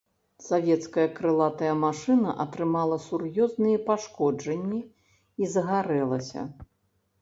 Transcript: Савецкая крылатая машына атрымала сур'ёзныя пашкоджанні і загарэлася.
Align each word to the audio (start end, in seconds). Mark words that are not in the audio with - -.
Савецкая 0.45 1.03
крылатая 1.19 1.73
машына 1.83 2.29
атрымала 2.45 2.97
сур'ёзныя 3.05 3.85
пашкоджанні 3.93 4.85
і 5.43 5.55
загарэлася. 5.57 6.41